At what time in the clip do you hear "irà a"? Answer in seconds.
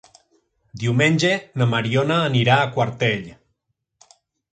2.39-2.71